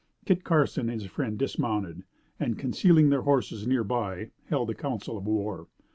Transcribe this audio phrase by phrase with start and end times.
[0.25, 2.03] Kit Carson and his friend dismounted,
[2.39, 5.67] and, concealing their horses near by, held a council of war.